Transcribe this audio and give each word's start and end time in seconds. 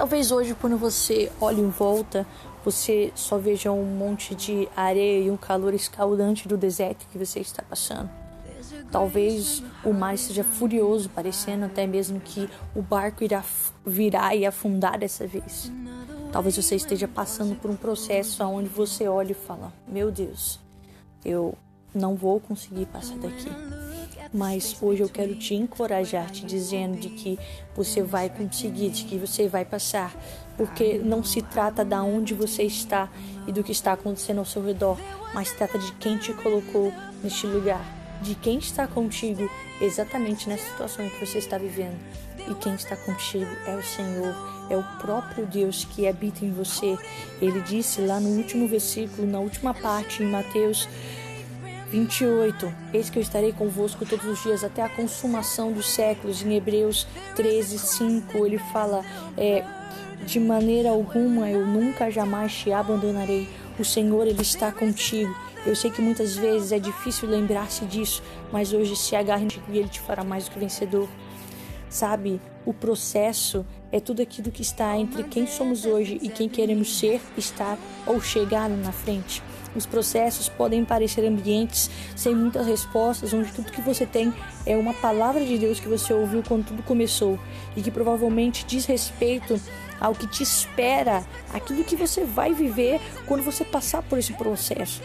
Talvez 0.00 0.32
hoje, 0.32 0.56
quando 0.58 0.78
você 0.78 1.30
olhe 1.38 1.60
em 1.60 1.68
volta, 1.68 2.26
você 2.64 3.12
só 3.14 3.36
veja 3.36 3.70
um 3.70 3.84
monte 3.84 4.34
de 4.34 4.66
areia 4.74 5.26
e 5.26 5.30
um 5.30 5.36
calor 5.36 5.74
escaldante 5.74 6.48
do 6.48 6.56
deserto 6.56 7.06
que 7.12 7.18
você 7.18 7.38
está 7.38 7.62
passando. 7.62 8.08
Talvez 8.90 9.62
o 9.84 9.92
mar 9.92 10.14
esteja 10.14 10.42
furioso, 10.42 11.10
parecendo 11.10 11.66
até 11.66 11.86
mesmo 11.86 12.18
que 12.18 12.48
o 12.74 12.80
barco 12.80 13.22
irá 13.22 13.44
virar 13.84 14.34
e 14.34 14.46
afundar 14.46 14.98
dessa 14.98 15.26
vez. 15.26 15.70
Talvez 16.32 16.56
você 16.56 16.76
esteja 16.76 17.06
passando 17.06 17.54
por 17.54 17.70
um 17.70 17.76
processo 17.76 18.42
onde 18.42 18.70
você 18.70 19.06
olha 19.06 19.32
e 19.32 19.34
fala: 19.34 19.70
Meu 19.86 20.10
Deus, 20.10 20.58
eu 21.22 21.52
não 21.94 22.14
vou 22.16 22.40
conseguir 22.40 22.86
passar 22.86 23.18
daqui 23.18 23.69
mas 24.32 24.76
hoje 24.80 25.02
eu 25.02 25.08
quero 25.08 25.34
te 25.34 25.54
encorajar, 25.54 26.30
te 26.30 26.44
dizendo 26.44 26.98
de 26.98 27.08
que 27.10 27.38
você 27.74 28.02
vai 28.02 28.28
conseguir, 28.28 28.90
de 28.90 29.04
que 29.04 29.16
você 29.16 29.48
vai 29.48 29.64
passar, 29.64 30.14
porque 30.56 30.98
não 30.98 31.24
se 31.24 31.42
trata 31.42 31.84
da 31.84 32.02
onde 32.02 32.34
você 32.34 32.62
está 32.62 33.08
e 33.46 33.52
do 33.52 33.64
que 33.64 33.72
está 33.72 33.92
acontecendo 33.92 34.38
ao 34.38 34.44
seu 34.44 34.64
redor, 34.64 34.98
mas 35.34 35.52
trata 35.52 35.78
de 35.78 35.92
quem 35.94 36.16
te 36.16 36.32
colocou 36.32 36.92
neste 37.22 37.46
lugar, 37.46 37.84
de 38.22 38.34
quem 38.34 38.58
está 38.58 38.86
contigo 38.86 39.50
exatamente 39.80 40.48
nessa 40.48 40.68
situação 40.70 41.08
que 41.08 41.24
você 41.24 41.38
está 41.38 41.58
vivendo. 41.58 41.98
E 42.48 42.54
quem 42.54 42.74
está 42.74 42.96
contigo 42.96 43.50
é 43.66 43.76
o 43.76 43.82
Senhor, 43.82 44.34
é 44.70 44.76
o 44.76 44.82
próprio 44.98 45.46
Deus 45.46 45.84
que 45.84 46.06
habita 46.06 46.44
em 46.44 46.52
você. 46.52 46.96
Ele 47.40 47.60
disse 47.60 48.00
lá 48.00 48.18
no 48.18 48.30
último 48.30 48.66
versículo, 48.66 49.26
na 49.26 49.38
última 49.38 49.74
parte, 49.74 50.22
em 50.22 50.26
Mateus 50.26 50.88
28. 51.90 52.72
Eis 52.94 53.10
que 53.10 53.18
eu 53.18 53.22
estarei 53.22 53.52
convosco 53.52 54.06
todos 54.06 54.24
os 54.24 54.42
dias 54.42 54.62
até 54.62 54.82
a 54.82 54.88
consumação 54.88 55.72
dos 55.72 55.90
séculos. 55.90 56.42
Em 56.42 56.54
Hebreus 56.54 57.06
13, 57.34 57.78
5, 57.78 58.46
ele 58.46 58.58
fala: 58.72 59.04
é, 59.36 59.64
De 60.24 60.38
maneira 60.38 60.90
alguma 60.90 61.50
eu 61.50 61.66
nunca 61.66 62.10
jamais 62.10 62.52
te 62.54 62.72
abandonarei. 62.72 63.48
O 63.78 63.84
Senhor, 63.84 64.26
Ele 64.26 64.42
está 64.42 64.70
contigo. 64.70 65.34
Eu 65.64 65.74
sei 65.74 65.90
que 65.90 66.02
muitas 66.02 66.36
vezes 66.36 66.72
é 66.72 66.78
difícil 66.78 67.28
lembrar-se 67.28 67.84
disso, 67.86 68.22
mas 68.52 68.72
hoje 68.72 68.94
se 68.94 69.16
agarre 69.16 69.48
e 69.68 69.78
Ele 69.78 69.88
te 69.88 70.00
fará 70.00 70.22
mais 70.22 70.44
do 70.44 70.50
que 70.50 70.58
vencedor. 70.58 71.08
Sabe, 71.88 72.40
o 72.64 72.72
processo 72.72 73.66
é 73.90 73.98
tudo 73.98 74.22
aquilo 74.22 74.50
que 74.52 74.62
está 74.62 74.96
entre 74.96 75.24
quem 75.24 75.46
somos 75.46 75.84
hoje 75.84 76.18
e 76.22 76.28
quem 76.28 76.48
queremos 76.48 76.98
ser, 76.98 77.20
estar 77.36 77.78
ou 78.06 78.20
chegar 78.20 78.68
na 78.68 78.92
frente. 78.92 79.42
Os 79.74 79.86
processos 79.86 80.48
podem 80.48 80.84
parecer 80.84 81.24
ambientes 81.24 81.90
sem 82.16 82.34
muitas 82.34 82.66
respostas, 82.66 83.32
onde 83.32 83.52
tudo 83.52 83.70
que 83.70 83.80
você 83.80 84.04
tem 84.04 84.32
é 84.66 84.76
uma 84.76 84.92
palavra 84.94 85.44
de 85.44 85.56
Deus 85.58 85.78
que 85.78 85.88
você 85.88 86.12
ouviu 86.12 86.42
quando 86.46 86.66
tudo 86.66 86.82
começou 86.82 87.38
e 87.76 87.82
que 87.82 87.90
provavelmente 87.90 88.64
diz 88.66 88.84
respeito 88.86 89.60
ao 90.00 90.14
que 90.14 90.26
te 90.26 90.42
espera, 90.42 91.24
aquilo 91.52 91.84
que 91.84 91.94
você 91.94 92.24
vai 92.24 92.52
viver 92.52 93.00
quando 93.26 93.42
você 93.42 93.64
passar 93.64 94.02
por 94.02 94.18
esse 94.18 94.32
processo. 94.32 95.02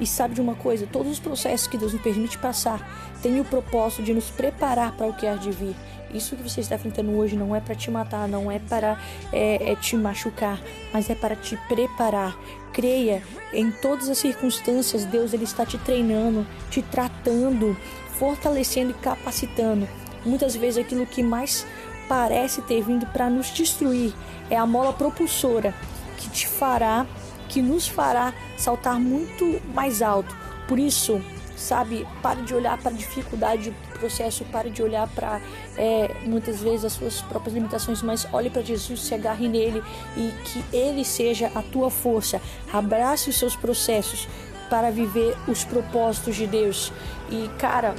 E 0.00 0.06
sabe 0.06 0.34
de 0.34 0.40
uma 0.40 0.54
coisa? 0.54 0.86
Todos 0.90 1.12
os 1.12 1.20
processos 1.20 1.66
que 1.66 1.76
Deus 1.76 1.92
nos 1.92 2.00
permite 2.00 2.38
passar 2.38 3.14
têm 3.20 3.38
o 3.38 3.44
propósito 3.44 4.02
de 4.02 4.14
nos 4.14 4.30
preparar 4.30 4.92
para 4.92 5.06
o 5.06 5.12
que 5.12 5.26
há 5.26 5.34
de 5.34 5.50
vir. 5.50 5.76
Isso 6.12 6.36
que 6.36 6.42
você 6.42 6.60
está 6.60 6.74
enfrentando 6.74 7.12
hoje 7.12 7.36
não 7.36 7.54
é 7.54 7.60
para 7.60 7.74
te 7.74 7.90
matar, 7.90 8.28
não 8.28 8.50
é 8.50 8.58
para 8.58 8.98
é, 9.32 9.72
é 9.72 9.76
te 9.76 9.96
machucar, 9.96 10.60
mas 10.92 11.08
é 11.08 11.14
para 11.14 11.36
te 11.36 11.56
preparar. 11.68 12.36
Creia, 12.72 13.22
em 13.52 13.70
todas 13.70 14.08
as 14.08 14.18
circunstâncias, 14.18 15.04
Deus 15.04 15.32
ele 15.32 15.44
está 15.44 15.66
te 15.66 15.78
treinando, 15.78 16.46
te 16.70 16.82
tratando, 16.82 17.76
fortalecendo 18.18 18.90
e 18.90 18.94
capacitando. 18.94 19.88
Muitas 20.24 20.54
vezes 20.54 20.84
aquilo 20.84 21.06
que 21.06 21.22
mais 21.22 21.66
parece 22.08 22.60
ter 22.62 22.82
vindo 22.82 23.06
para 23.06 23.30
nos 23.30 23.50
destruir 23.50 24.12
é 24.50 24.56
a 24.56 24.66
mola 24.66 24.92
propulsora 24.92 25.74
que 26.16 26.28
te 26.28 26.46
fará, 26.46 27.06
que 27.48 27.62
nos 27.62 27.88
fará 27.88 28.34
saltar 28.56 29.00
muito 29.00 29.60
mais 29.74 30.02
alto. 30.02 30.36
Por 30.68 30.78
isso, 30.78 31.20
sabe, 31.60 32.06
pare 32.22 32.42
de 32.42 32.54
olhar 32.54 32.78
para 32.78 32.90
a 32.90 32.94
dificuldade 32.94 33.74
processo, 33.98 34.44
pare 34.46 34.70
de 34.70 34.82
olhar 34.82 35.06
para 35.08 35.40
é, 35.76 36.10
muitas 36.24 36.60
vezes 36.60 36.86
as 36.86 36.92
suas 36.94 37.20
próprias 37.20 37.54
limitações, 37.54 38.02
mas 38.02 38.26
olhe 38.32 38.48
para 38.48 38.62
Jesus, 38.62 39.02
se 39.02 39.14
agarre 39.14 39.48
nele 39.48 39.82
e 40.16 40.32
que 40.44 40.64
ele 40.72 41.04
seja 41.04 41.50
a 41.54 41.62
tua 41.62 41.90
força. 41.90 42.40
Abrace 42.72 43.28
os 43.28 43.38
seus 43.38 43.54
processos 43.54 44.26
para 44.70 44.90
viver 44.90 45.36
os 45.46 45.64
propósitos 45.64 46.36
de 46.36 46.46
Deus. 46.46 46.92
E 47.30 47.48
cara, 47.58 47.94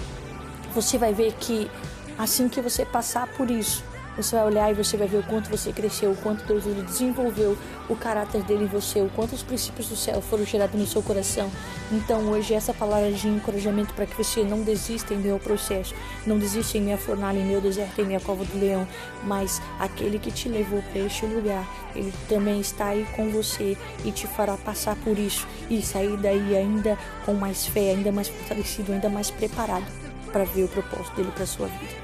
você 0.74 0.98
vai 0.98 1.14
ver 1.14 1.34
que 1.34 1.70
assim 2.18 2.50
que 2.50 2.62
você 2.62 2.86
passar 2.86 3.28
por 3.28 3.52
isso, 3.52 3.84
você 4.16 4.36
vai 4.36 4.46
olhar 4.46 4.72
e 4.72 4.74
você 4.74 4.98
vai 4.98 5.08
ver 5.08 5.18
o 5.18 5.24
quanto 5.24 5.50
você 5.50 5.72
cresceu, 5.72 6.12
o 6.12 6.16
quanto 6.16 6.46
Deus 6.46 6.66
ele 6.66 6.82
desenvolveu 6.82 7.58
o 7.90 7.96
caráter 7.96 8.44
dele 8.44 8.66
em 8.66 8.68
você, 8.68 9.02
o 9.02 9.10
quanto 9.10 9.34
os 9.34 9.44
princípios 9.44 9.88
do 9.88 9.96
céu 9.96 10.22
foram 10.22 10.46
gerados 10.46 10.80
no 10.80 10.86
seu 10.86 11.02
coração. 11.02 11.50
Então 11.92 12.22
hoje 12.30 12.54
essa 12.54 12.74
palavra 12.74 13.12
de 13.12 13.28
encorajamento 13.28 13.94
para 13.94 14.06
que 14.06 14.16
você 14.16 14.44
não 14.44 14.64
desista 14.64 15.14
em 15.14 15.18
meu 15.18 15.40
processo, 15.40 15.96
não 16.26 16.38
desista 16.38 16.78
em 16.78 16.82
minha 16.82 16.98
fornalha, 16.98 17.40
em 17.40 17.46
meu 17.46 17.62
deserto, 17.62 18.02
em 18.02 18.06
minha 18.06 18.20
cova 18.20 18.44
do 18.44 18.60
leão, 18.60 18.88
mas 19.24 19.62
aquele 19.80 20.20
que 20.20 20.32
te 20.32 20.50
levou 20.50 20.82
para 20.92 21.02
este 21.02 21.26
lugar, 21.26 21.68
ele 21.96 22.14
também 22.28 22.60
está 22.60 22.88
aí 22.88 23.06
com 23.16 23.30
você 23.30 23.78
e 24.04 24.12
te 24.12 24.28
fará 24.28 24.58
passar 24.58 24.96
por 24.98 25.18
isso 25.18 25.48
e 25.70 25.82
sair 25.82 26.18
daí 26.18 26.56
ainda 26.56 26.98
com 27.26 27.34
mais 27.34 27.66
fé, 27.66 27.92
ainda 27.92 28.12
mais 28.12 28.28
fortalecido, 28.28 28.92
ainda 28.94 29.10
mais 29.10 29.32
preparado 29.32 29.86
para 30.32 30.44
ver 30.46 30.64
o 30.64 30.68
propósito 30.68 31.16
dele 31.16 31.32
para 31.36 31.46
sua 31.46 31.68
vida. 31.68 31.96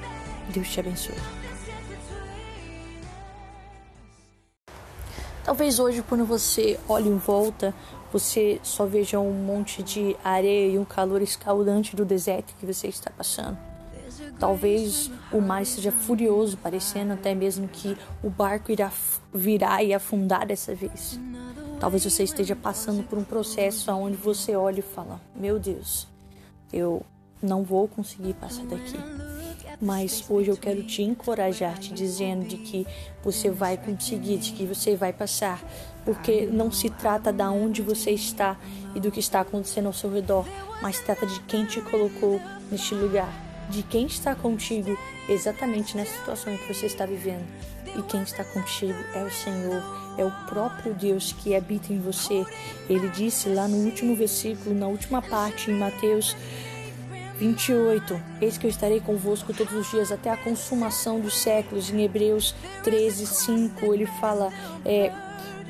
Deus 0.49 0.69
te 0.69 0.79
abençoe. 0.79 1.46
Talvez 5.47 5.79
hoje, 5.79 6.03
quando 6.03 6.25
você 6.25 6.77
olhe 6.89 7.07
em 7.07 7.15
volta, 7.15 7.73
você 8.11 8.59
só 8.61 8.85
veja 8.85 9.17
um 9.17 9.31
monte 9.31 9.81
de 9.81 10.13
areia 10.21 10.73
e 10.73 10.77
um 10.77 10.83
calor 10.83 11.21
escaldante 11.21 11.95
do 11.95 12.03
deserto 12.03 12.53
que 12.59 12.65
você 12.65 12.89
está 12.89 13.09
passando. 13.11 13.57
Talvez 14.37 15.09
o 15.31 15.39
mar 15.39 15.61
esteja 15.61 15.89
furioso, 15.89 16.57
parecendo 16.57 17.13
até 17.13 17.33
mesmo 17.33 17.65
que 17.65 17.97
o 18.21 18.29
barco 18.29 18.73
irá 18.73 18.91
virar 19.33 19.81
e 19.81 19.93
afundar 19.93 20.45
dessa 20.45 20.75
vez. 20.75 21.17
Talvez 21.79 22.03
você 22.03 22.23
esteja 22.23 22.53
passando 22.53 23.01
por 23.07 23.17
um 23.17 23.23
processo 23.23 23.89
onde 23.93 24.17
você 24.17 24.53
olha 24.53 24.79
e 24.79 24.83
fala: 24.83 25.21
Meu 25.33 25.57
Deus, 25.57 26.09
eu 26.73 27.05
não 27.41 27.63
vou 27.63 27.87
conseguir 27.87 28.33
passar 28.33 28.65
daqui 28.65 28.97
mas 29.79 30.23
hoje 30.29 30.49
eu 30.49 30.57
quero 30.57 30.83
te 30.83 31.01
encorajar, 31.01 31.77
te 31.77 31.93
dizendo 31.93 32.45
de 32.45 32.57
que 32.57 32.87
você 33.23 33.49
vai 33.49 33.77
conseguir, 33.77 34.37
de 34.37 34.51
que 34.51 34.65
você 34.65 34.95
vai 34.95 35.13
passar, 35.13 35.63
porque 36.03 36.45
não 36.45 36.71
se 36.71 36.89
trata 36.89 37.31
da 37.31 37.51
onde 37.51 37.81
você 37.81 38.11
está 38.11 38.57
e 38.95 38.99
do 38.99 39.11
que 39.11 39.19
está 39.19 39.41
acontecendo 39.41 39.87
ao 39.87 39.93
seu 39.93 40.11
redor, 40.11 40.45
mas 40.81 40.99
trata 40.99 41.25
de 41.25 41.39
quem 41.41 41.65
te 41.65 41.81
colocou 41.81 42.41
neste 42.71 42.95
lugar, 42.95 43.31
de 43.69 43.83
quem 43.83 44.05
está 44.05 44.33
contigo 44.33 44.97
exatamente 45.29 45.95
nessa 45.95 46.17
situação 46.17 46.55
que 46.57 46.73
você 46.73 46.85
está 46.85 47.05
vivendo. 47.05 47.45
E 47.97 48.01
quem 48.03 48.21
está 48.21 48.43
contigo 48.43 48.97
é 49.13 49.23
o 49.23 49.31
Senhor, 49.31 49.83
é 50.17 50.25
o 50.25 50.31
próprio 50.47 50.93
Deus 50.93 51.31
que 51.31 51.55
habita 51.55 51.91
em 51.91 51.99
você. 51.99 52.45
Ele 52.89 53.09
disse 53.09 53.49
lá 53.49 53.67
no 53.67 53.77
último 53.77 54.15
versículo, 54.15 54.75
na 54.75 54.87
última 54.87 55.21
parte, 55.21 55.71
em 55.71 55.73
Mateus 55.73 56.35
28. 57.39 58.19
Eis 58.41 58.57
que 58.57 58.65
eu 58.65 58.69
estarei 58.69 58.99
convosco 58.99 59.53
todos 59.53 59.73
os 59.73 59.89
dias 59.89 60.11
até 60.11 60.29
a 60.29 60.37
consumação 60.37 61.19
dos 61.19 61.37
séculos. 61.37 61.89
Em 61.89 62.03
Hebreus 62.03 62.55
13, 62.83 63.25
5, 63.27 63.93
ele 63.93 64.05
fala: 64.05 64.51
é, 64.83 65.11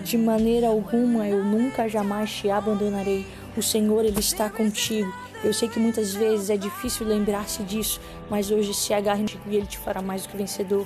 De 0.04 0.18
maneira 0.18 0.68
alguma 0.68 1.28
eu 1.28 1.44
nunca 1.44 1.88
jamais 1.88 2.32
te 2.32 2.50
abandonarei. 2.50 3.26
O 3.56 3.62
Senhor, 3.62 4.06
Ele 4.06 4.20
está 4.20 4.50
contigo. 4.50 5.12
Eu 5.44 5.52
sei 5.52 5.68
que 5.68 5.80
muitas 5.80 6.14
vezes 6.14 6.50
é 6.50 6.58
difícil 6.58 7.08
lembrar-se 7.08 7.64
disso, 7.64 8.00
mas 8.30 8.52
hoje 8.52 8.74
se 8.74 8.94
agarre 8.94 9.26
e 9.48 9.56
Ele 9.56 9.66
te 9.66 9.78
fará 9.80 10.02
mais 10.02 10.24
do 10.24 10.30
que 10.30 10.38
vencedor. 10.38 10.86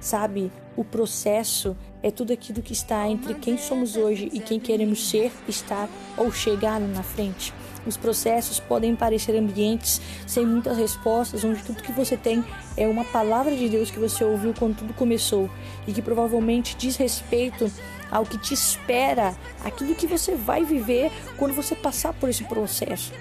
Sabe, 0.00 0.50
o 0.76 0.84
processo 0.84 1.76
é 2.02 2.10
tudo 2.10 2.32
aquilo 2.32 2.62
que 2.62 2.72
está 2.72 3.06
entre 3.08 3.34
quem 3.34 3.58
somos 3.58 3.96
hoje 3.96 4.30
e 4.32 4.40
quem 4.40 4.58
queremos 4.58 5.10
ser, 5.10 5.30
estar 5.46 5.88
ou 6.16 6.32
chegar 6.32 6.80
na 6.80 7.02
frente. 7.02 7.52
Os 7.86 7.96
processos 7.96 8.60
podem 8.60 8.94
parecer 8.94 9.34
ambientes 9.36 10.00
sem 10.26 10.44
muitas 10.44 10.76
respostas, 10.76 11.44
onde 11.44 11.62
tudo 11.62 11.82
que 11.82 11.92
você 11.92 12.16
tem 12.16 12.44
é 12.76 12.86
uma 12.86 13.04
palavra 13.04 13.54
de 13.56 13.68
Deus 13.68 13.90
que 13.90 13.98
você 13.98 14.24
ouviu 14.24 14.54
quando 14.58 14.76
tudo 14.76 14.94
começou 14.94 15.50
e 15.86 15.92
que 15.92 16.02
provavelmente 16.02 16.76
diz 16.76 16.96
respeito 16.96 17.70
ao 18.10 18.26
que 18.26 18.38
te 18.38 18.52
espera, 18.52 19.34
aquilo 19.64 19.94
que 19.94 20.06
você 20.06 20.34
vai 20.34 20.64
viver 20.64 21.10
quando 21.36 21.54
você 21.54 21.74
passar 21.74 22.12
por 22.12 22.28
esse 22.28 22.44
processo. 22.44 23.12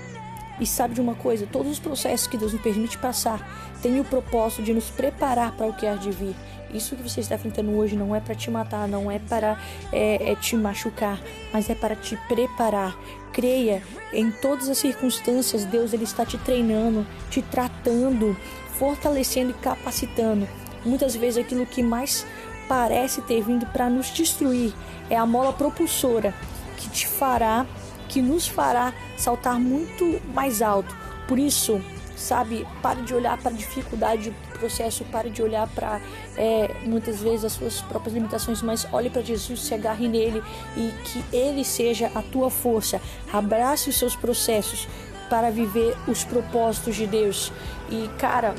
E 0.59 0.65
sabe 0.65 0.93
de 0.93 1.01
uma 1.01 1.15
coisa? 1.15 1.47
Todos 1.47 1.71
os 1.71 1.79
processos 1.79 2.27
que 2.27 2.37
Deus 2.37 2.51
nos 2.51 2.61
permite 2.61 2.97
passar 2.97 3.73
têm 3.81 3.99
o 3.99 4.03
propósito 4.03 4.61
de 4.61 4.73
nos 4.73 4.89
preparar 4.89 5.53
para 5.53 5.67
o 5.67 5.73
que 5.73 5.87
há 5.87 5.95
de 5.95 6.11
vir. 6.11 6.35
Isso 6.73 6.95
que 6.95 7.01
você 7.01 7.19
está 7.19 7.35
enfrentando 7.35 7.71
hoje 7.71 7.95
não 7.95 8.15
é 8.15 8.19
para 8.19 8.35
te 8.35 8.49
matar, 8.49 8.87
não 8.87 9.09
é 9.09 9.19
para 9.19 9.59
é, 9.91 10.31
é 10.31 10.35
te 10.35 10.55
machucar, 10.55 11.19
mas 11.51 11.69
é 11.69 11.75
para 11.75 11.95
te 11.95 12.17
preparar. 12.27 12.97
Creia, 13.31 13.83
em 14.11 14.31
todas 14.31 14.69
as 14.69 14.77
circunstâncias, 14.77 15.65
Deus 15.65 15.93
ele 15.93 16.03
está 16.03 16.25
te 16.25 16.37
treinando, 16.37 17.05
te 17.29 17.41
tratando, 17.41 18.35
fortalecendo 18.77 19.51
e 19.51 19.53
capacitando. 19.53 20.47
Muitas 20.85 21.15
vezes 21.15 21.43
aquilo 21.43 21.65
que 21.65 21.83
mais 21.83 22.25
parece 22.67 23.21
ter 23.21 23.41
vindo 23.43 23.65
para 23.67 23.89
nos 23.89 24.07
destruir 24.11 24.73
é 25.09 25.17
a 25.17 25.25
mola 25.25 25.51
propulsora 25.51 26.33
que 26.77 26.89
te 26.89 27.07
fará, 27.07 27.65
que 28.07 28.21
nos 28.21 28.47
fará 28.47 28.93
saltar 29.17 29.59
muito 29.59 30.21
mais 30.33 30.61
alto. 30.61 30.95
Por 31.27 31.37
isso, 31.37 31.81
sabe, 32.15 32.65
pare 32.81 33.01
de 33.01 33.13
olhar 33.13 33.37
para 33.37 33.51
a 33.51 33.53
dificuldade 33.53 34.33
processo, 34.59 35.03
pare 35.05 35.29
de 35.29 35.41
olhar 35.41 35.67
para 35.69 36.01
é, 36.37 36.75
muitas 36.85 37.21
vezes 37.21 37.45
as 37.45 37.53
suas 37.53 37.81
próprias 37.81 38.13
limitações, 38.13 38.61
mas 38.61 38.87
olhe 38.91 39.09
para 39.09 39.21
Jesus, 39.21 39.61
se 39.61 39.73
agarre 39.73 40.07
nele 40.07 40.43
e 40.77 40.91
que 41.03 41.23
ele 41.35 41.63
seja 41.63 42.11
a 42.13 42.21
tua 42.21 42.49
força. 42.49 43.01
Abrace 43.31 43.89
os 43.89 43.97
seus 43.97 44.15
processos 44.15 44.87
para 45.29 45.49
viver 45.49 45.95
os 46.07 46.23
propósitos 46.23 46.95
de 46.95 47.07
Deus. 47.07 47.51
E 47.89 48.07
cara, 48.17 48.55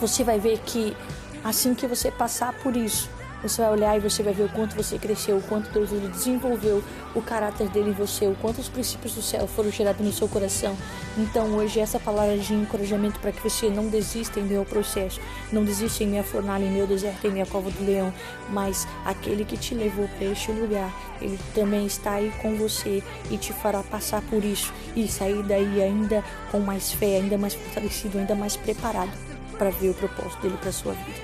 você 0.00 0.22
vai 0.22 0.38
ver 0.38 0.58
que 0.60 0.96
assim 1.42 1.74
que 1.74 1.86
você 1.86 2.10
passar 2.10 2.52
por 2.54 2.76
isso, 2.76 3.10
você 3.48 3.62
vai 3.62 3.70
olhar 3.70 3.96
e 3.96 4.00
você 4.00 4.22
vai 4.22 4.32
ver 4.32 4.44
o 4.44 4.48
quanto 4.48 4.74
você 4.74 4.98
cresceu, 4.98 5.36
o 5.36 5.42
quanto 5.42 5.70
Deus 5.70 5.92
ele 5.92 6.08
desenvolveu 6.08 6.82
o 7.14 7.22
caráter 7.22 7.68
dele 7.68 7.90
em 7.90 7.92
você, 7.92 8.26
o 8.26 8.34
quanto 8.34 8.60
os 8.60 8.68
princípios 8.68 9.14
do 9.14 9.22
céu 9.22 9.46
foram 9.46 9.70
gerados 9.70 10.04
no 10.04 10.12
seu 10.12 10.28
coração. 10.28 10.76
Então 11.16 11.46
hoje 11.56 11.80
essa 11.80 11.98
palavra 11.98 12.36
de 12.36 12.54
encorajamento 12.54 13.18
para 13.20 13.32
que 13.32 13.42
você 13.42 13.68
não 13.68 13.88
desista 13.88 14.40
em 14.40 14.42
meu 14.42 14.64
processo, 14.64 15.20
não 15.52 15.64
desista 15.64 16.04
em 16.04 16.08
minha 16.08 16.24
fornalha, 16.24 16.64
em 16.64 16.70
meu 16.70 16.86
deserto, 16.86 17.26
em 17.26 17.30
minha 17.30 17.46
cova 17.46 17.70
do 17.70 17.84
leão, 17.84 18.12
mas 18.50 18.86
aquele 19.04 19.44
que 19.44 19.56
te 19.56 19.74
levou 19.74 20.08
para 20.08 20.26
este 20.26 20.52
lugar, 20.52 20.92
ele 21.20 21.38
também 21.54 21.86
está 21.86 22.12
aí 22.12 22.32
com 22.42 22.54
você 22.56 23.02
e 23.30 23.38
te 23.38 23.52
fará 23.52 23.82
passar 23.82 24.22
por 24.22 24.44
isso 24.44 24.72
e 24.94 25.08
sair 25.08 25.42
daí 25.42 25.82
ainda 25.82 26.22
com 26.50 26.60
mais 26.60 26.92
fé, 26.92 27.16
ainda 27.16 27.38
mais 27.38 27.54
fortalecido, 27.54 28.18
ainda 28.18 28.34
mais 28.34 28.56
preparado 28.56 29.12
para 29.56 29.70
ver 29.70 29.90
o 29.90 29.94
propósito 29.94 30.42
dele 30.42 30.58
para 30.60 30.72
sua 30.72 30.92
vida. 30.92 31.20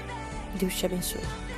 Deus 0.55 0.75
te 0.75 0.87
abençoe. 0.87 1.52